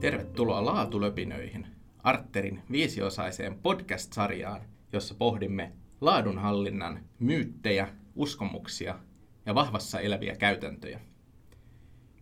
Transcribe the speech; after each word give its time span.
Tervetuloa 0.00 0.64
Laatulöpinöihin, 0.64 1.66
Arterin 2.02 2.62
viisiosaiseen 2.70 3.58
podcast-sarjaan, 3.58 4.60
jossa 4.92 5.14
pohdimme 5.14 5.72
laadunhallinnan 6.00 7.04
myyttejä, 7.18 7.88
uskomuksia 8.14 8.98
ja 9.46 9.54
vahvassa 9.54 10.00
eläviä 10.00 10.36
käytäntöjä. 10.36 11.00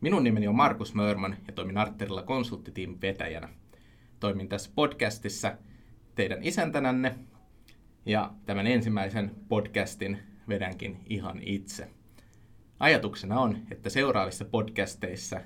Minun 0.01 0.25
nimeni 0.25 0.49
on 0.49 0.55
Markus 0.55 0.95
Mörman 0.95 1.37
ja 1.47 1.53
toimin 1.53 1.79
Arterilla 1.79 2.23
konsulttitiimin 2.23 3.01
vetäjänä. 3.01 3.49
Toimin 4.21 4.49
tässä 4.49 4.71
podcastissa 4.75 5.57
teidän 6.15 6.43
isäntänänne 6.43 7.19
ja 8.07 8.33
tämän 8.47 8.67
ensimmäisen 8.67 9.31
podcastin 9.49 10.19
vedänkin 10.49 11.01
ihan 11.07 11.43
itse. 11.43 11.89
Ajatuksena 12.81 13.41
on, 13.41 13.59
että 13.71 13.91
seuraavissa 13.91 14.45
podcasteissa 14.45 15.41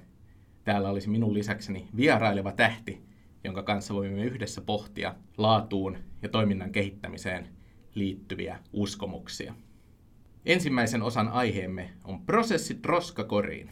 täällä 0.64 0.90
olisi 0.90 1.08
minun 1.08 1.34
lisäkseni 1.34 1.88
vieraileva 1.96 2.52
tähti, 2.52 3.02
jonka 3.44 3.62
kanssa 3.62 3.94
voimme 3.94 4.24
yhdessä 4.24 4.60
pohtia 4.60 5.14
laatuun 5.36 5.98
ja 6.22 6.28
toiminnan 6.28 6.72
kehittämiseen 6.72 7.48
liittyviä 7.94 8.58
uskomuksia. 8.72 9.54
Ensimmäisen 10.46 11.02
osan 11.02 11.28
aiheemme 11.28 11.90
on 12.04 12.26
prosessit 12.26 12.86
roskakoriin. 12.86 13.70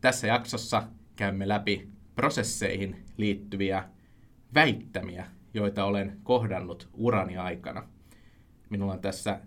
Tässä 0.00 0.26
jaksossa 0.26 0.82
käymme 1.16 1.48
läpi 1.48 1.88
prosesseihin 2.14 3.04
liittyviä 3.16 3.84
väittämiä, 4.54 5.26
joita 5.54 5.84
olen 5.84 6.20
kohdannut 6.22 6.88
urani 6.94 7.36
aikana. 7.36 7.88
Minulla 8.70 8.92
on 8.92 9.00
tässä 9.00 9.40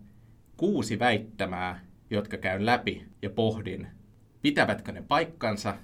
kuusi 0.58 1.00
väittämää, 1.00 1.86
jotka 2.10 2.38
käyn 2.38 2.66
läpi 2.66 3.08
ja 3.22 3.30
pohdin, 3.30 3.88
pitävätkö 4.42 4.92
ne 4.92 5.02
paikkansa, 5.02 5.78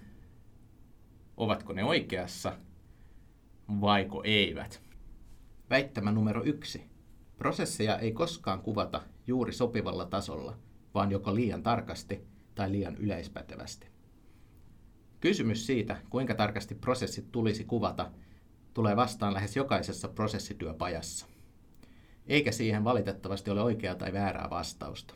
ovatko 1.42 1.74
ne 1.74 1.84
oikeassa 1.84 2.58
vaiko 3.82 4.22
eivät. 4.26 4.82
Väittämä 5.70 6.12
numero 6.12 6.44
yksi. 6.44 6.86
Prosesseja 7.38 8.00
ei 8.00 8.12
koskaan 8.12 8.62
kuvata 8.62 9.02
juuri 9.28 9.54
sopivalla 9.54 10.06
tasolla, 10.06 10.58
vaan 10.94 11.12
joko 11.12 11.36
liian 11.36 11.64
tarkasti 11.64 12.28
tai 12.56 12.72
liian 12.72 12.98
yleispätevästi. 12.98 13.88
Kysymys 15.20 15.66
siitä, 15.66 15.98
kuinka 16.10 16.36
tarkasti 16.36 16.76
prosessit 16.76 17.32
tulisi 17.32 17.64
kuvata, 17.64 18.12
tulee 18.74 18.96
vastaan 18.96 19.34
lähes 19.34 19.56
jokaisessa 19.56 20.08
prosessityöpajassa. 20.08 21.26
Eikä 22.28 22.52
siihen 22.52 22.84
valitettavasti 22.84 23.52
ole 23.52 23.62
oikeaa 23.62 23.96
tai 23.96 24.14
väärää 24.14 24.50
vastausta. 24.50 25.14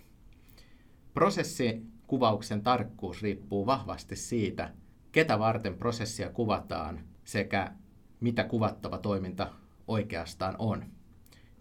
Prosessikuvauksen 1.14 2.64
tarkkuus 2.64 3.22
riippuu 3.22 3.66
vahvasti 3.66 4.16
siitä, 4.16 4.74
ketä 5.16 5.40
varten 5.40 5.76
prosessia 5.78 6.30
kuvataan 6.30 7.00
sekä 7.24 7.72
mitä 8.20 8.44
kuvattava 8.44 8.98
toiminta 8.98 9.52
oikeastaan 9.88 10.56
on. 10.60 10.86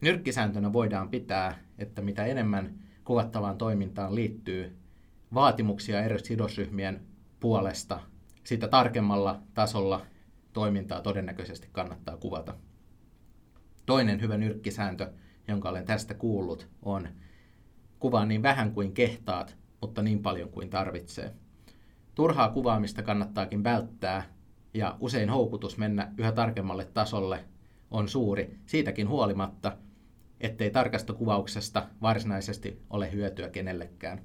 Nyrkkisääntönä 0.00 0.72
voidaan 0.72 1.08
pitää, 1.08 1.58
että 1.78 2.02
mitä 2.02 2.24
enemmän 2.24 2.74
kuvattavaan 3.04 3.58
toimintaan 3.58 4.14
liittyy 4.14 4.76
vaatimuksia 5.34 6.04
eri 6.04 6.18
sidosryhmien 6.18 7.00
puolesta, 7.40 8.00
sitä 8.44 8.68
tarkemmalla 8.68 9.42
tasolla 9.54 10.06
toimintaa 10.52 11.00
todennäköisesti 11.00 11.68
kannattaa 11.72 12.16
kuvata. 12.16 12.54
Toinen 13.86 14.20
hyvä 14.20 14.36
nyrkkisääntö, 14.36 15.12
jonka 15.48 15.68
olen 15.68 15.84
tästä 15.84 16.14
kuullut, 16.14 16.68
on 16.82 17.08
kuvaa 17.98 18.26
niin 18.26 18.42
vähän 18.42 18.72
kuin 18.72 18.92
kehtaat, 18.92 19.56
mutta 19.80 20.02
niin 20.02 20.22
paljon 20.22 20.48
kuin 20.48 20.70
tarvitsee. 20.70 21.43
Turhaa 22.14 22.48
kuvaamista 22.48 23.02
kannattaakin 23.02 23.64
välttää, 23.64 24.22
ja 24.74 24.96
usein 25.00 25.30
houkutus 25.30 25.78
mennä 25.78 26.12
yhä 26.18 26.32
tarkemmalle 26.32 26.84
tasolle 26.84 27.44
on 27.90 28.08
suuri, 28.08 28.58
siitäkin 28.66 29.08
huolimatta, 29.08 29.76
ettei 30.40 30.70
tarkasta 30.70 31.12
kuvauksesta 31.12 31.86
varsinaisesti 32.02 32.82
ole 32.90 33.12
hyötyä 33.12 33.48
kenellekään. 33.48 34.22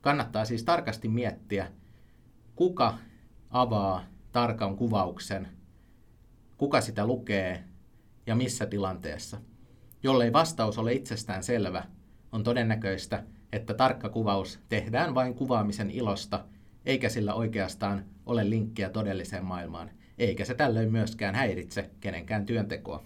Kannattaa 0.00 0.44
siis 0.44 0.64
tarkasti 0.64 1.08
miettiä, 1.08 1.72
kuka 2.56 2.94
avaa 3.50 4.04
tarkan 4.32 4.76
kuvauksen, 4.76 5.48
kuka 6.56 6.80
sitä 6.80 7.06
lukee 7.06 7.64
ja 8.26 8.34
missä 8.34 8.66
tilanteessa. 8.66 9.40
Jollei 10.02 10.32
vastaus 10.32 10.78
ole 10.78 10.92
itsestään 10.92 11.42
selvä, 11.42 11.84
on 12.32 12.42
todennäköistä, 12.42 13.24
että 13.52 13.74
tarkka 13.74 14.08
kuvaus 14.08 14.60
tehdään 14.68 15.14
vain 15.14 15.34
kuvaamisen 15.34 15.90
ilosta, 15.90 16.44
eikä 16.86 17.08
sillä 17.08 17.34
oikeastaan 17.34 18.04
ole 18.26 18.50
linkkiä 18.50 18.90
todelliseen 18.90 19.44
maailmaan, 19.44 19.90
eikä 20.18 20.44
se 20.44 20.54
tällöin 20.54 20.92
myöskään 20.92 21.34
häiritse 21.34 21.90
kenenkään 22.00 22.46
työntekoa. 22.46 23.04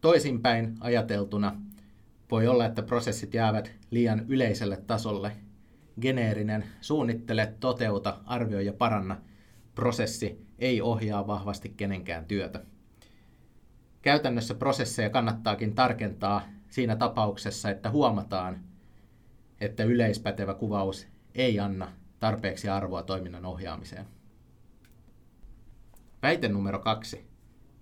Toisinpäin 0.00 0.76
ajateltuna 0.80 1.60
voi 2.30 2.46
olla, 2.46 2.66
että 2.66 2.82
prosessit 2.82 3.34
jäävät 3.34 3.72
liian 3.90 4.24
yleiselle 4.28 4.76
tasolle. 4.76 5.32
Geneerinen 6.00 6.64
suunnittele, 6.80 7.54
toteuta, 7.60 8.18
arvioi 8.26 8.66
ja 8.66 8.72
paranna 8.72 9.16
prosessi 9.74 10.46
ei 10.58 10.80
ohjaa 10.80 11.26
vahvasti 11.26 11.68
kenenkään 11.68 12.24
työtä. 12.24 12.64
Käytännössä 14.02 14.54
prosesseja 14.54 15.10
kannattaakin 15.10 15.74
tarkentaa 15.74 16.42
siinä 16.68 16.96
tapauksessa, 16.96 17.70
että 17.70 17.90
huomataan, 17.90 18.60
että 19.60 19.84
yleispätevä 19.84 20.54
kuvaus 20.54 21.06
ei 21.34 21.60
anna 21.60 21.92
tarpeeksi 22.20 22.68
arvoa 22.68 23.02
toiminnan 23.02 23.46
ohjaamiseen. 23.46 24.06
Väite 26.22 26.48
numero 26.48 26.78
kaksi. 26.78 27.26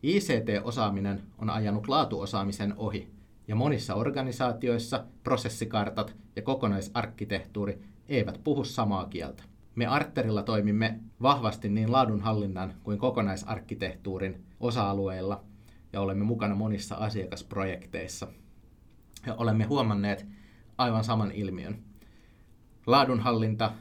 ICT-osaaminen 0.02 1.22
on 1.38 1.50
ajanut 1.50 1.88
laatuosaamisen 1.88 2.74
ohi, 2.76 3.08
ja 3.48 3.54
monissa 3.54 3.94
organisaatioissa 3.94 5.04
prosessikartat 5.24 6.16
ja 6.36 6.42
kokonaisarkkitehtuuri 6.42 7.78
eivät 8.08 8.40
puhu 8.44 8.64
samaa 8.64 9.06
kieltä. 9.06 9.42
Me 9.74 9.86
Arterilla 9.86 10.42
toimimme 10.42 11.00
vahvasti 11.22 11.68
niin 11.68 11.92
laadunhallinnan 11.92 12.74
kuin 12.82 12.98
kokonaisarkkitehtuurin 12.98 14.44
osa-alueilla 14.60 15.44
ja 15.92 16.00
olemme 16.00 16.24
mukana 16.24 16.54
monissa 16.54 16.94
asiakasprojekteissa. 16.94 18.26
Ja 19.26 19.34
olemme 19.34 19.64
huomanneet 19.64 20.26
aivan 20.82 21.04
saman 21.04 21.32
ilmiön. 21.32 21.78
Laadunhallinta 22.86 23.72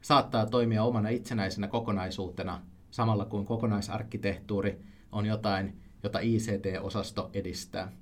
saattaa 0.00 0.46
toimia 0.46 0.82
omana 0.82 1.08
itsenäisenä 1.08 1.68
kokonaisuutena 1.68 2.60
samalla 2.90 3.24
kun 3.24 3.46
kokonaisarkkitehtuuri 3.46 4.80
on 5.12 5.26
jotain, 5.26 5.80
jota 6.02 6.18
ICT-osasto 6.18 7.30
edistää. 7.34 7.92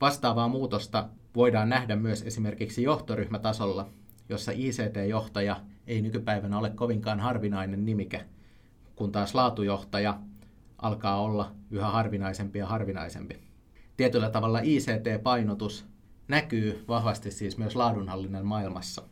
Vastaavaa 0.00 0.48
muutosta 0.48 1.08
voidaan 1.36 1.68
nähdä 1.68 1.96
myös 1.96 2.22
esimerkiksi 2.22 2.82
johtoryhmätasolla, 2.82 3.88
jossa 4.28 4.52
ICT-johtaja 4.52 5.60
ei 5.86 6.02
nykypäivänä 6.02 6.58
ole 6.58 6.70
kovinkaan 6.70 7.20
harvinainen 7.20 7.84
nimike, 7.84 8.24
kun 8.96 9.12
taas 9.12 9.34
laatujohtaja 9.34 10.20
alkaa 10.78 11.20
olla 11.20 11.52
yhä 11.70 11.86
harvinaisempi 11.86 12.58
ja 12.58 12.66
harvinaisempi. 12.66 13.38
Tietyllä 13.96 14.30
tavalla 14.30 14.60
ICT-painotus 14.60 15.86
näkyy 16.28 16.84
vahvasti 16.88 17.30
siis 17.30 17.58
myös 17.58 17.76
laadunhallinnan 17.76 18.46
maailmassa. 18.46 19.02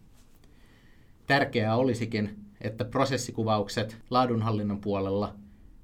Tärkeää 1.27 1.77
olisikin, 1.77 2.45
että 2.61 2.85
prosessikuvaukset 2.85 3.99
laadunhallinnan 4.11 4.81
puolella 4.81 5.35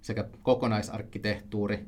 sekä 0.00 0.28
kokonaisarkkitehtuuri 0.42 1.86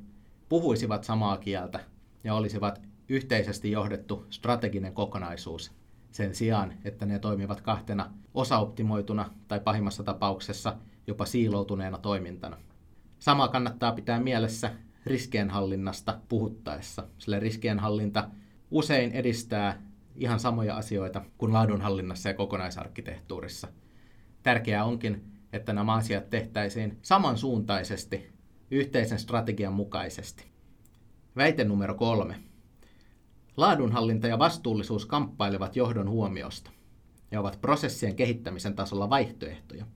puhuisivat 0.49 1.05
samaa 1.05 1.37
kieltä 1.37 1.81
ja 2.25 2.35
olisivat 2.35 2.81
yhteisesti 3.09 3.71
johdettu 3.71 4.27
strateginen 4.31 4.95
kokonaisuus 4.95 5.73
sen 6.11 6.35
sijaan, 6.35 6.75
että 6.85 7.07
ne 7.07 7.19
toimivat 7.19 7.61
kahtena 7.61 8.11
osaoptimoituna 8.35 9.31
tai 9.49 9.61
pahimmassa 9.61 10.03
tapauksessa 10.03 10.77
jopa 11.07 11.25
siiloutuneena 11.25 11.99
toimintana. 11.99 12.57
Sama 13.19 13.49
kannattaa 13.49 13.93
pitää 13.93 14.21
mielessä 14.21 14.71
riskienhallinnasta 15.07 16.21
puhuttaessa, 16.29 17.07
sillä 17.19 17.41
riskienhallinta 17.41 18.29
usein 18.75 19.13
edistää 19.13 19.83
ihan 20.17 20.41
samoja 20.41 20.77
asioita 20.77 21.25
kuin 21.39 21.53
laadunhallinnassa 21.53 22.29
ja 22.29 22.35
kokonaisarkkitehtuurissa. 22.35 23.69
Tärkeää 24.43 24.85
onkin, 24.85 25.25
että 25.53 25.73
nämä 25.73 25.95
asiat 25.95 26.31
tehtäisiin 26.31 26.99
samansuuntaisesti 27.03 28.33
yhteisen 28.71 29.19
strategian 29.19 29.73
mukaisesti. 29.73 30.45
Väite 31.37 31.65
numero 31.65 31.95
kolme. 31.95 32.37
Laadunhallinta 33.57 34.27
ja 34.27 34.39
vastuullisuus 34.39 35.07
kamppailevat 35.07 35.77
johdon 35.77 36.11
huomiosta 36.11 36.71
ja 37.31 37.41
ovat 37.41 37.59
prosessien 37.61 38.17
kehittämisen 38.17 38.75
tasolla 38.75 39.11
vaihtoehtoja, 39.11 39.87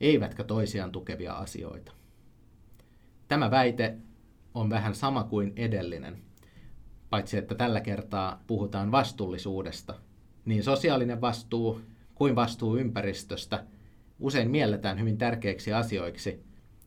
eivätkä 0.00 0.44
toisiaan 0.44 0.92
tukevia 0.92 1.32
asioita. 1.32 1.92
Tämä 3.28 3.50
väite 3.50 3.96
on 4.54 4.70
vähän 4.70 4.94
sama 4.94 5.24
kuin 5.24 5.52
edellinen, 5.56 6.31
paitsi 7.12 7.38
että 7.38 7.54
tällä 7.54 7.80
kertaa 7.80 8.42
puhutaan 8.46 8.92
vastuullisuudesta. 8.92 9.94
Niin 10.44 10.64
sosiaalinen 10.64 11.20
vastuu 11.20 11.80
kuin 12.14 12.36
vastuu 12.36 12.76
ympäristöstä 12.76 13.64
usein 14.18 14.50
mielletään 14.50 15.00
hyvin 15.00 15.18
tärkeiksi 15.18 15.72
asioiksi, 15.72 16.44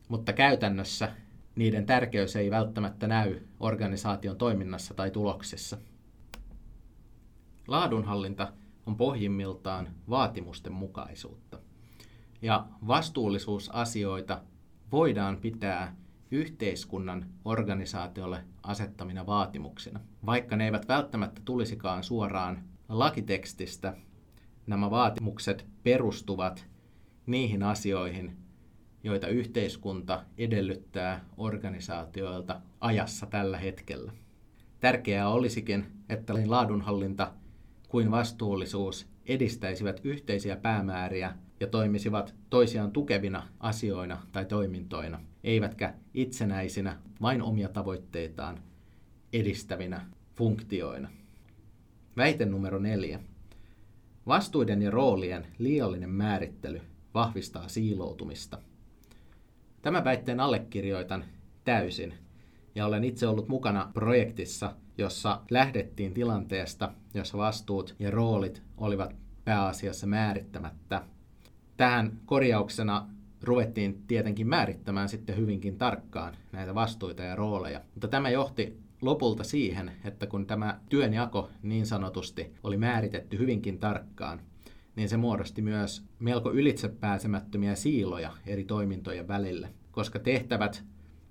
mutta 0.07 0.33
käytännössä 0.33 1.11
niiden 1.55 1.85
tärkeys 1.85 2.35
ei 2.35 2.51
välttämättä 2.51 3.07
näy 3.07 3.39
organisaation 3.59 4.37
toiminnassa 4.37 4.93
tai 4.93 5.11
tuloksissa. 5.11 5.77
Laadunhallinta 7.67 8.53
on 8.85 8.97
pohjimmiltaan 8.97 9.89
vaatimusten 10.09 10.73
mukaisuutta. 10.73 11.59
Ja 12.41 12.65
vastuullisuusasioita 12.87 14.41
voidaan 14.91 15.37
pitää 15.37 15.95
yhteiskunnan 16.31 17.25
organisaatiolle 17.45 18.43
asettamina 18.63 19.25
vaatimuksina. 19.25 19.99
Vaikka 20.25 20.55
ne 20.55 20.65
eivät 20.65 20.87
välttämättä 20.87 21.41
tulisikaan 21.45 22.03
suoraan 22.03 22.63
lakitekstistä, 22.89 23.93
nämä 24.67 24.91
vaatimukset 24.91 25.65
perustuvat 25.83 26.65
niihin 27.25 27.63
asioihin, 27.63 28.37
joita 29.03 29.27
yhteiskunta 29.27 30.23
edellyttää 30.37 31.25
organisaatioilta 31.37 32.61
ajassa 32.81 33.25
tällä 33.25 33.57
hetkellä. 33.57 34.11
Tärkeää 34.79 35.29
olisikin, 35.29 35.85
että 36.09 36.33
laadunhallinta 36.45 37.31
kuin 37.87 38.11
vastuullisuus 38.11 39.07
edistäisivät 39.25 40.01
yhteisiä 40.03 40.55
päämääriä 40.55 41.35
ja 41.59 41.67
toimisivat 41.67 42.35
toisiaan 42.49 42.91
tukevina 42.91 43.47
asioina 43.59 44.21
tai 44.31 44.45
toimintoina, 44.45 45.19
eivätkä 45.45 45.93
itsenäisinä 46.13 46.97
vain 47.21 47.41
omia 47.41 47.69
tavoitteitaan 47.69 48.59
edistävinä 49.33 50.05
funktioina. 50.35 51.09
Väite 52.17 52.45
numero 52.45 52.79
neljä. 52.79 53.19
Vastuiden 54.27 54.81
ja 54.81 54.91
roolien 54.91 55.47
liiallinen 55.57 56.09
määrittely 56.09 56.81
vahvistaa 57.13 57.67
siiloutumista. 57.67 58.61
Tämän 59.81 60.03
väitteen 60.03 60.39
allekirjoitan 60.39 61.25
täysin 61.63 62.13
ja 62.75 62.85
olen 62.85 63.03
itse 63.03 63.27
ollut 63.27 63.47
mukana 63.47 63.91
projektissa, 63.93 64.75
jossa 64.97 65.41
lähdettiin 65.49 66.13
tilanteesta, 66.13 66.91
jossa 67.13 67.37
vastuut 67.37 67.95
ja 67.99 68.11
roolit 68.11 68.61
olivat 68.77 69.15
pääasiassa 69.43 70.07
määrittämättä. 70.07 71.01
Tähän 71.77 72.19
korjauksena 72.25 73.09
ruvettiin 73.47 74.03
tietenkin 74.07 74.47
määrittämään 74.47 75.09
sitten 75.09 75.37
hyvinkin 75.37 75.77
tarkkaan 75.77 76.33
näitä 76.51 76.75
vastuita 76.75 77.23
ja 77.23 77.35
rooleja. 77.35 77.81
Mutta 77.93 78.07
tämä 78.07 78.29
johti 78.29 78.77
lopulta 79.01 79.43
siihen, 79.43 79.91
että 80.03 80.27
kun 80.27 80.45
tämä 80.45 80.79
työnjako 80.89 81.49
niin 81.61 81.85
sanotusti 81.85 82.51
oli 82.63 82.77
määritetty 82.77 83.37
hyvinkin 83.37 83.79
tarkkaan, 83.79 84.41
niin 84.95 85.09
se 85.09 85.17
muodosti 85.17 85.61
myös 85.61 86.05
melko 86.19 86.51
ylitsepääsemättömiä 86.51 87.75
siiloja 87.75 88.31
eri 88.45 88.63
toimintojen 88.63 89.27
välille. 89.27 89.69
Koska 89.91 90.19
tehtävät 90.19 90.83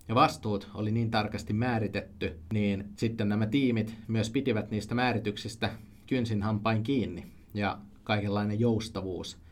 ja 0.09 0.15
vastuut 0.15 0.71
oli 0.75 0.91
niin 0.93 1.11
tarkasti 1.11 1.53
määritetty, 1.53 2.39
niin 2.53 2.85
sitten 2.97 3.29
nämä 3.29 3.47
tiimit 3.47 3.97
myös 4.09 4.31
pitivät 4.31 4.71
niistä 4.71 4.95
määrityksistä 4.95 5.71
kynsin 6.07 6.43
hampain 6.43 6.83
kiinni. 6.83 7.27
Ja 7.55 7.79
kaikenlainen 8.05 8.61
joustavuus 8.61 9.44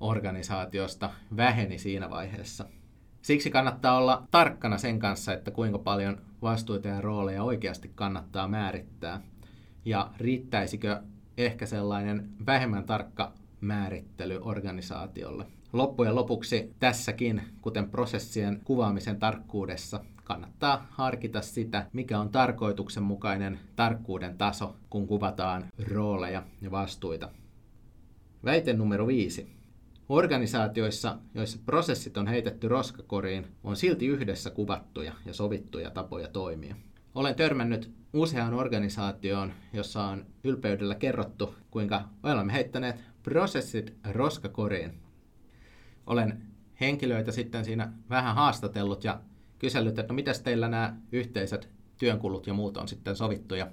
organisaatiosta 0.00 1.10
väheni 1.36 1.78
siinä 1.78 2.10
vaiheessa. 2.10 2.64
Siksi 3.22 3.50
kannattaa 3.50 3.98
olla 3.98 4.26
tarkkana 4.30 4.78
sen 4.78 4.98
kanssa, 4.98 5.32
että 5.32 5.50
kuinka 5.50 5.78
paljon 5.78 6.20
vastuita 6.42 6.88
ja 6.88 7.00
rooleja 7.00 7.42
oikeasti 7.42 7.90
kannattaa 7.94 8.48
määrittää. 8.48 9.20
Ja 9.84 10.10
riittäisikö 10.16 11.02
ehkä 11.36 11.66
sellainen 11.66 12.28
vähemmän 12.46 12.84
tarkka 12.84 13.32
määrittely 13.60 14.38
organisaatiolle. 14.42 15.46
Loppujen 15.72 16.14
lopuksi 16.14 16.74
tässäkin, 16.78 17.42
kuten 17.60 17.90
prosessien 17.90 18.60
kuvaamisen 18.64 19.18
tarkkuudessa, 19.18 20.04
kannattaa 20.24 20.86
harkita 20.90 21.42
sitä, 21.42 21.86
mikä 21.92 22.18
on 22.18 22.28
tarkoituksenmukainen 22.28 23.58
tarkkuuden 23.76 24.38
taso, 24.38 24.76
kun 24.90 25.06
kuvataan 25.06 25.64
rooleja 25.88 26.42
ja 26.60 26.70
vastuita. 26.70 27.30
Väite 28.44 28.72
numero 28.72 29.06
viisi. 29.06 29.57
Organisaatioissa, 30.08 31.18
joissa 31.34 31.58
prosessit 31.66 32.16
on 32.16 32.26
heitetty 32.26 32.68
roskakoriin, 32.68 33.46
on 33.64 33.76
silti 33.76 34.06
yhdessä 34.06 34.50
kuvattuja 34.50 35.12
ja 35.24 35.34
sovittuja 35.34 35.90
tapoja 35.90 36.28
toimia. 36.28 36.76
Olen 37.14 37.34
törmännyt 37.34 37.90
useaan 38.12 38.54
organisaatioon, 38.54 39.52
jossa 39.72 40.02
on 40.02 40.26
ylpeydellä 40.44 40.94
kerrottu, 40.94 41.54
kuinka 41.70 42.08
olemme 42.22 42.52
heittäneet 42.52 43.04
prosessit 43.22 43.94
roskakoriin. 44.10 45.00
Olen 46.06 46.42
henkilöitä 46.80 47.32
sitten 47.32 47.64
siinä 47.64 47.92
vähän 48.10 48.34
haastatellut 48.34 49.04
ja 49.04 49.20
kysellyt, 49.58 49.98
että 49.98 50.12
no 50.12 50.14
mitäs 50.14 50.40
teillä 50.40 50.68
nämä 50.68 50.96
yhteiset 51.12 51.68
työnkulut 51.98 52.46
ja 52.46 52.54
muut 52.54 52.76
on 52.76 52.88
sitten 52.88 53.16
sovittu. 53.16 53.54
Ja 53.54 53.70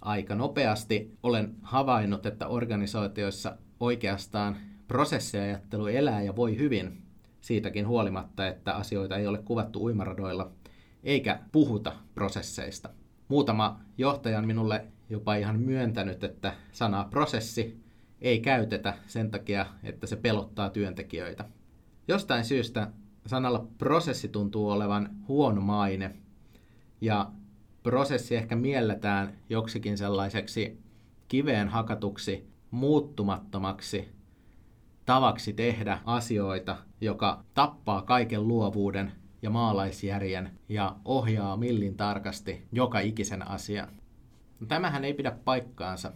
aika 0.00 0.34
nopeasti 0.34 1.18
olen 1.22 1.54
havainnut, 1.62 2.26
että 2.26 2.46
organisaatioissa 2.46 3.56
oikeastaan 3.80 4.56
prosessiajattelu 4.88 5.86
elää 5.86 6.22
ja 6.22 6.36
voi 6.36 6.58
hyvin 6.58 7.02
siitäkin 7.40 7.86
huolimatta, 7.86 8.46
että 8.46 8.74
asioita 8.74 9.16
ei 9.16 9.26
ole 9.26 9.38
kuvattu 9.38 9.84
uimaradoilla 9.84 10.50
eikä 11.04 11.40
puhuta 11.52 11.92
prosesseista. 12.14 12.90
Muutama 13.28 13.80
johtaja 13.98 14.38
on 14.38 14.46
minulle 14.46 14.84
jopa 15.10 15.34
ihan 15.34 15.60
myöntänyt, 15.60 16.24
että 16.24 16.54
sanaa 16.72 17.04
prosessi 17.04 17.84
ei 18.20 18.40
käytetä 18.40 18.94
sen 19.06 19.30
takia, 19.30 19.66
että 19.82 20.06
se 20.06 20.16
pelottaa 20.16 20.70
työntekijöitä. 20.70 21.44
Jostain 22.08 22.44
syystä 22.44 22.90
sanalla 23.26 23.66
prosessi 23.78 24.28
tuntuu 24.28 24.70
olevan 24.70 25.10
huono 25.28 25.60
maine 25.60 26.16
ja 27.00 27.30
prosessi 27.82 28.36
ehkä 28.36 28.56
mielletään 28.56 29.32
joksikin 29.48 29.98
sellaiseksi 29.98 30.78
kiveen 31.28 31.68
hakatuksi, 31.68 32.48
muuttumattomaksi 32.70 34.08
tavaksi 35.06 35.52
tehdä 35.52 35.98
asioita, 36.04 36.76
joka 37.00 37.44
tappaa 37.54 38.02
kaiken 38.02 38.48
luovuuden 38.48 39.12
ja 39.42 39.50
maalaisjärjen 39.50 40.50
ja 40.68 40.96
ohjaa 41.04 41.56
millin 41.56 41.96
tarkasti 41.96 42.66
joka 42.72 43.00
ikisen 43.00 43.48
asian. 43.48 43.88
Tämähän 44.68 45.04
ei 45.04 45.14
pidä 45.14 45.30
paikkaansa. 45.30 46.12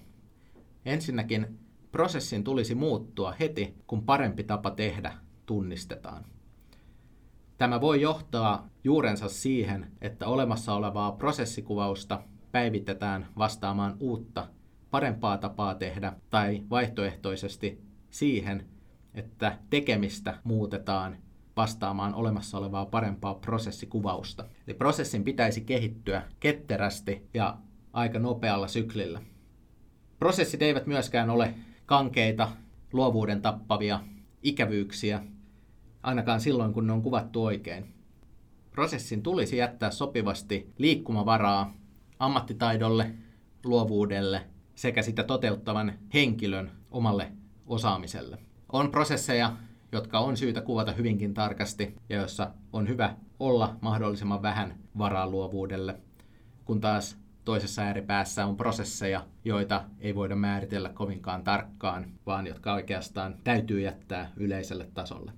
Ensinnäkin 0.84 1.58
prosessin 1.92 2.44
tulisi 2.44 2.74
muuttua 2.74 3.32
heti, 3.40 3.74
kun 3.86 4.02
parempi 4.02 4.44
tapa 4.44 4.70
tehdä 4.70 5.12
tunnistetaan. 5.46 6.24
Tämä 7.58 7.80
voi 7.80 8.00
johtaa 8.00 8.68
juurensa 8.84 9.28
siihen, 9.28 9.92
että 10.00 10.26
olemassa 10.26 10.74
olevaa 10.74 11.12
prosessikuvausta 11.12 12.22
päivitetään 12.52 13.26
vastaamaan 13.38 13.96
uutta, 14.00 14.48
parempaa 14.90 15.38
tapaa 15.38 15.74
tehdä 15.74 16.12
tai 16.30 16.62
vaihtoehtoisesti 16.70 17.82
siihen, 18.10 18.66
että 19.14 19.58
tekemistä 19.70 20.38
muutetaan 20.44 21.16
vastaamaan 21.56 22.14
olemassa 22.14 22.58
olevaa 22.58 22.86
parempaa 22.86 23.34
prosessikuvausta. 23.34 24.44
Eli 24.66 24.74
prosessin 24.74 25.24
pitäisi 25.24 25.60
kehittyä 25.60 26.22
ketterästi 26.40 27.28
ja 27.34 27.58
aika 27.92 28.18
nopealla 28.18 28.68
syklillä. 28.68 29.22
Prosessit 30.18 30.62
eivät 30.62 30.86
myöskään 30.86 31.30
ole 31.30 31.54
kankeita, 31.86 32.48
luovuuden 32.92 33.42
tappavia 33.42 34.00
ikävyyksiä, 34.42 35.22
ainakaan 36.02 36.40
silloin 36.40 36.72
kun 36.72 36.86
ne 36.86 36.92
on 36.92 37.02
kuvattu 37.02 37.44
oikein. 37.44 37.94
Prosessin 38.70 39.22
tulisi 39.22 39.56
jättää 39.56 39.90
sopivasti 39.90 40.72
liikkumavaraa 40.78 41.74
ammattitaidolle, 42.18 43.14
luovuudelle 43.64 44.46
sekä 44.74 45.02
sitä 45.02 45.24
toteuttavan 45.24 45.98
henkilön 46.14 46.70
omalle 46.90 47.32
osaamiselle. 47.66 48.47
On 48.72 48.90
prosesseja, 48.90 49.56
jotka 49.92 50.18
on 50.18 50.36
syytä 50.36 50.60
kuvata 50.60 50.92
hyvinkin 50.92 51.34
tarkasti 51.34 51.94
ja 52.08 52.16
joissa 52.16 52.50
on 52.72 52.88
hyvä 52.88 53.14
olla 53.40 53.76
mahdollisimman 53.80 54.42
vähän 54.42 54.74
varaa 54.98 55.28
luovuudelle, 55.28 56.00
kun 56.64 56.80
taas 56.80 57.18
toisessa 57.44 57.82
ääripäässä 57.82 58.46
on 58.46 58.56
prosesseja, 58.56 59.26
joita 59.44 59.84
ei 60.00 60.14
voida 60.14 60.36
määritellä 60.36 60.88
kovinkaan 60.88 61.44
tarkkaan, 61.44 62.06
vaan 62.26 62.46
jotka 62.46 62.72
oikeastaan 62.72 63.34
täytyy 63.44 63.80
jättää 63.80 64.32
yleiselle 64.36 64.88
tasolle. 64.94 65.32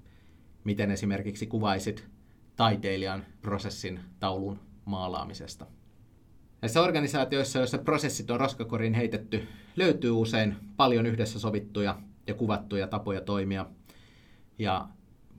Miten 0.65 0.91
esimerkiksi 0.91 1.47
kuvaisit 1.47 2.09
taiteilijan 2.57 3.25
prosessin 3.43 4.01
taulun 4.21 4.61
maalaamisesta? 4.85 5.67
Näissä 6.63 6.83
organisaatioissa, 6.83 7.59
joissa 7.59 7.79
prosessit 7.79 8.31
on 8.31 8.41
roskakoriin 8.41 8.95
heitetty, 8.95 9.49
löytyy 9.77 10.11
usein 10.11 10.57
paljon 10.77 11.07
yhdessä 11.07 11.39
sovittuja 11.39 11.99
ja 12.31 12.35
kuvattuja 12.35 12.87
tapoja 12.87 13.21
toimia. 13.21 13.67
Ja 14.59 14.89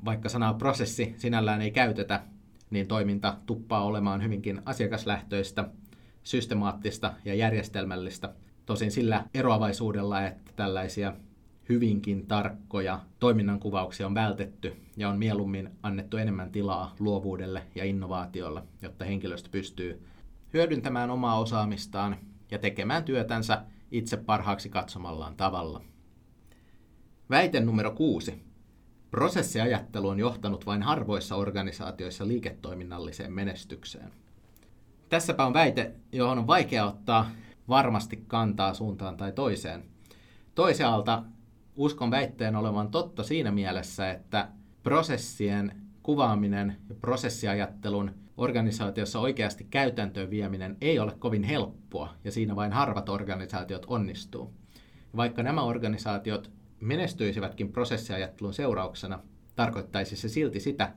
vaikka 0.05 0.29
sanaa 0.29 0.53
prosessi 0.53 1.15
sinällään 1.17 1.62
ei 1.62 1.71
käytetä, 1.71 2.24
niin 2.69 2.88
toiminta 2.88 3.38
tuppaa 3.45 3.83
olemaan 3.83 4.24
hyvinkin 4.24 4.62
asiakaslähtöistä, 4.65 5.69
systemaattista 6.24 7.13
ja 7.25 7.33
järjestelmällistä. 7.33 8.33
Tosin 8.65 8.91
sillä 8.91 9.25
eroavaisuudella, 9.33 10.25
että 10.25 10.51
tällaisia 10.55 11.13
hyvinkin 11.69 12.27
tarkkoja 12.27 13.00
toiminnan 13.19 13.60
kuvauksia 13.60 14.05
on 14.05 14.15
vältetty 14.15 14.75
ja 14.98 15.10
on 15.10 15.19
mieluummin 15.19 15.69
annettu 15.83 16.17
enemmän 16.17 16.51
tilaa 16.51 16.95
luovuudelle 17.00 17.63
ja 17.75 17.86
innovaatiolle, 17.86 18.63
jotta 18.81 19.05
henkilöstö 19.05 19.50
pystyy 19.50 20.01
hyödyntämään 20.53 21.10
omaa 21.10 21.39
osaamistaan 21.39 22.17
ja 22.51 22.60
tekemään 22.60 23.03
työtänsä 23.03 23.62
itse 23.91 24.17
parhaaksi 24.17 24.69
katsomallaan 24.69 25.36
tavalla. 25.36 25.81
Väite 27.31 27.59
numero 27.59 27.91
kuusi. 27.91 28.43
Prosessiajattelu 29.11 30.07
on 30.07 30.19
johtanut 30.19 30.65
vain 30.65 30.83
harvoissa 30.83 31.35
organisaatioissa 31.35 32.27
liiketoiminnalliseen 32.27 33.33
menestykseen. 33.33 34.11
Tässäpä 35.09 35.45
on 35.45 35.53
väite, 35.53 35.91
johon 36.11 36.38
on 36.38 36.47
vaikea 36.47 36.85
ottaa 36.85 37.31
varmasti 37.69 38.23
kantaa 38.27 38.73
suuntaan 38.73 39.17
tai 39.17 39.31
toiseen. 39.31 39.83
Toisaalta 40.55 41.23
uskon 41.75 42.11
väitteen 42.11 42.55
olevan 42.55 42.91
totta 42.91 43.23
siinä 43.23 43.51
mielessä, 43.51 44.11
että 44.11 44.47
prosessien 44.83 45.81
kuvaaminen 46.03 46.77
ja 46.89 46.95
prosessiajattelun 46.95 48.11
organisaatiossa 48.38 49.19
oikeasti 49.19 49.63
käytäntöön 49.63 50.29
vieminen 50.29 50.77
ei 50.81 51.00
ole 51.00 51.15
kovin 51.19 51.43
helppoa 51.43 52.13
ja 52.23 52.31
siinä 52.31 52.55
vain 52.55 52.71
harvat 52.71 53.09
organisaatiot 53.09 53.85
onnistuu. 53.88 54.53
Vaikka 55.15 55.43
nämä 55.43 55.61
organisaatiot 55.61 56.61
menestyisivätkin 56.81 57.71
prosessiajattelun 57.71 58.53
seurauksena, 58.53 59.19
tarkoittaisi 59.55 60.15
se 60.15 60.29
silti 60.29 60.59
sitä, 60.59 60.93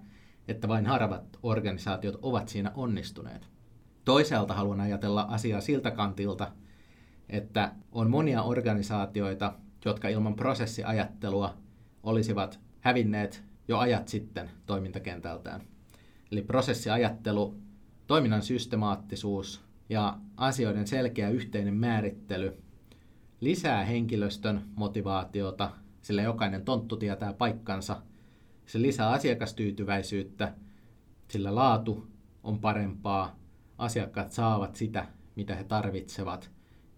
että 0.48 0.68
vain 0.68 0.86
harvat 0.86 1.38
organisaatiot 1.42 2.18
ovat 2.22 2.48
siinä 2.48 2.72
onnistuneet. 2.74 3.48
Toisaalta 4.04 4.54
haluan 4.54 4.80
ajatella 4.80 5.22
asiaa 5.22 5.60
siltä 5.60 5.90
kantilta, 5.90 6.52
että 7.28 7.72
on 7.92 8.10
monia 8.10 8.42
organisaatioita, 8.42 9.54
jotka 9.84 10.08
ilman 10.08 10.34
prosessiajattelua 10.34 11.54
olisivat 12.02 12.60
hävinneet 12.80 13.44
jo 13.68 13.78
ajat 13.78 14.08
sitten 14.08 14.50
toimintakentältään. 14.66 15.60
Eli 16.32 16.42
prosessiajattelu, 16.42 17.56
toiminnan 18.06 18.42
systemaattisuus 18.42 19.64
ja 19.88 20.18
asioiden 20.36 20.86
selkeä 20.86 21.28
yhteinen 21.28 21.74
määrittely 21.74 22.63
lisää 23.44 23.84
henkilöstön 23.84 24.62
motivaatiota, 24.76 25.70
sillä 26.02 26.22
jokainen 26.22 26.64
tonttu 26.64 26.96
tietää 26.96 27.32
paikkansa. 27.32 28.02
Se 28.66 28.82
lisää 28.82 29.10
asiakastyytyväisyyttä, 29.10 30.54
sillä 31.28 31.54
laatu 31.54 32.06
on 32.42 32.58
parempaa, 32.58 33.38
asiakkaat 33.78 34.32
saavat 34.32 34.76
sitä, 34.76 35.06
mitä 35.36 35.54
he 35.54 35.64
tarvitsevat, 35.64 36.50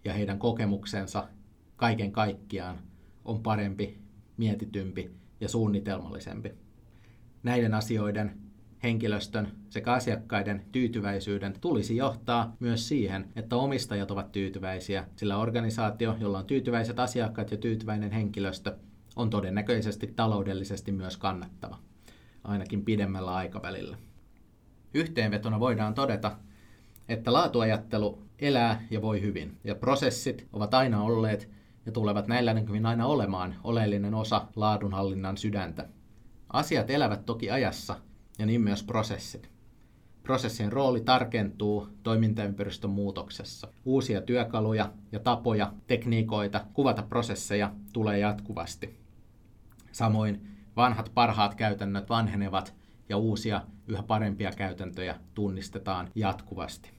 ja 0.05 0.13
heidän 0.13 0.39
kokemuksensa 0.39 1.27
kaiken 1.75 2.11
kaikkiaan 2.11 2.79
on 3.25 3.43
parempi, 3.43 3.97
mietitympi 4.37 5.11
ja 5.39 5.49
suunnitelmallisempi. 5.49 6.53
Näiden 7.43 7.73
asioiden 7.73 8.46
henkilöstön 8.83 9.51
sekä 9.69 9.93
asiakkaiden 9.93 10.65
tyytyväisyyden 10.71 11.53
tulisi 11.61 11.95
johtaa 11.95 12.55
myös 12.59 12.87
siihen, 12.87 13.31
että 13.35 13.55
omistajat 13.55 14.11
ovat 14.11 14.31
tyytyväisiä, 14.31 15.07
sillä 15.15 15.37
organisaatio, 15.37 16.15
jolla 16.19 16.37
on 16.37 16.45
tyytyväiset 16.45 16.99
asiakkaat 16.99 17.51
ja 17.51 17.57
tyytyväinen 17.57 18.11
henkilöstö, 18.11 18.77
on 19.15 19.29
todennäköisesti 19.29 20.07
taloudellisesti 20.15 20.91
myös 20.91 21.17
kannattava, 21.17 21.77
ainakin 22.43 22.85
pidemmällä 22.85 23.35
aikavälillä. 23.35 23.97
Yhteenvetona 24.93 25.59
voidaan 25.59 25.93
todeta, 25.93 26.37
että 27.09 27.33
laatuajattelu 27.33 28.23
elää 28.39 28.87
ja 28.89 29.01
voi 29.01 29.21
hyvin, 29.21 29.57
ja 29.63 29.75
prosessit 29.75 30.47
ovat 30.53 30.73
aina 30.73 31.03
olleet 31.03 31.49
ja 31.85 31.91
tulevat 31.91 32.27
näillä 32.27 32.53
näkymin 32.53 32.85
aina 32.85 33.05
olemaan 33.05 33.55
oleellinen 33.63 34.13
osa 34.13 34.47
laadunhallinnan 34.55 35.37
sydäntä. 35.37 35.89
Asiat 36.53 36.89
elävät 36.89 37.25
toki 37.25 37.51
ajassa, 37.51 37.95
ja 38.39 38.45
niin 38.45 38.61
myös 38.61 38.83
prosessit. 38.83 39.49
Prosessien 40.23 40.71
rooli 40.71 41.01
tarkentuu 41.01 41.87
toimintaympäristön 42.03 42.89
muutoksessa. 42.89 43.67
Uusia 43.85 44.21
työkaluja 44.21 44.93
ja 45.11 45.19
tapoja, 45.19 45.73
tekniikoita 45.87 46.65
kuvata 46.73 47.03
prosesseja 47.03 47.73
tulee 47.93 48.19
jatkuvasti. 48.19 48.99
Samoin 49.91 50.47
vanhat 50.75 51.11
parhaat 51.13 51.55
käytännöt 51.55 52.09
vanhenevat 52.09 52.75
ja 53.09 53.17
uusia, 53.17 53.61
yhä 53.87 54.03
parempia 54.03 54.51
käytäntöjä 54.51 55.15
tunnistetaan 55.33 56.11
jatkuvasti. 56.15 56.91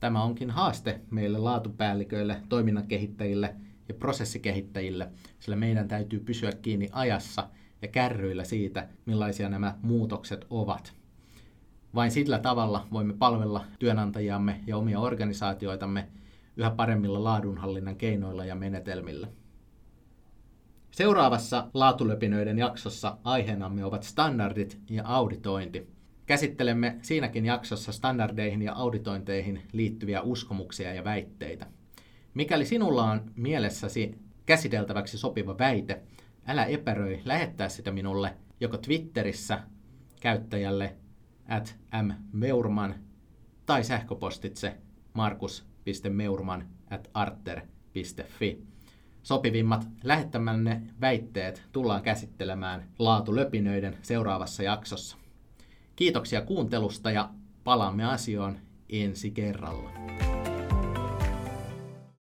Tämä 0.00 0.22
onkin 0.22 0.50
haaste 0.50 1.00
meille 1.10 1.38
laatupäälliköille, 1.38 2.42
toiminnan 2.48 2.86
kehittäjille 2.86 3.54
ja 3.88 3.94
prosessikehittäjille, 3.94 5.10
sillä 5.38 5.56
meidän 5.56 5.88
täytyy 5.88 6.20
pysyä 6.20 6.52
kiinni 6.52 6.88
ajassa 6.92 7.48
ja 7.82 7.88
kärryillä 7.88 8.44
siitä, 8.44 8.88
millaisia 9.06 9.48
nämä 9.48 9.74
muutokset 9.82 10.46
ovat. 10.50 10.92
Vain 11.94 12.10
sillä 12.10 12.38
tavalla 12.38 12.86
voimme 12.92 13.14
palvella 13.14 13.64
työnantajiamme 13.78 14.60
ja 14.66 14.76
omia 14.76 15.00
organisaatioitamme 15.00 16.08
yhä 16.56 16.70
paremmilla 16.70 17.24
laadunhallinnan 17.24 17.96
keinoilla 17.96 18.44
ja 18.44 18.54
menetelmillä. 18.54 19.28
Seuraavassa 20.90 21.68
laatulöpinöiden 21.74 22.58
jaksossa 22.58 23.16
aiheenamme 23.24 23.84
ovat 23.84 24.02
standardit 24.02 24.80
ja 24.90 25.02
auditointi. 25.04 25.86
Käsittelemme 26.26 26.98
siinäkin 27.02 27.46
jaksossa 27.46 27.92
standardeihin 27.92 28.62
ja 28.62 28.74
auditointeihin 28.74 29.62
liittyviä 29.72 30.22
uskomuksia 30.22 30.94
ja 30.94 31.04
väitteitä. 31.04 31.66
Mikäli 32.34 32.66
sinulla 32.66 33.04
on 33.04 33.30
mielessäsi 33.36 34.18
käsiteltäväksi 34.46 35.18
sopiva 35.18 35.58
väite, 35.58 36.02
älä 36.46 36.64
epäröi 36.64 37.20
lähettää 37.24 37.68
sitä 37.68 37.90
minulle 37.90 38.36
joko 38.60 38.76
Twitterissä 38.76 39.62
käyttäjälle 40.20 40.96
at 41.48 41.76
mmeurman 42.32 42.94
tai 43.66 43.84
sähköpostitse 43.84 44.76
markus.meurman 45.12 46.68
at 46.90 47.10
arter.fi. 47.14 48.62
Sopivimmat 49.22 49.86
lähettämänne 50.04 50.82
väitteet 51.00 51.62
tullaan 51.72 52.02
käsittelemään 52.02 52.88
laatulöpinöiden 52.98 53.98
seuraavassa 54.02 54.62
jaksossa. 54.62 55.16
Kiitoksia 55.96 56.40
kuuntelusta 56.40 57.10
ja 57.10 57.30
palaamme 57.64 58.04
asioon 58.04 58.58
ensi 58.88 59.30
kerralla. 59.30 59.90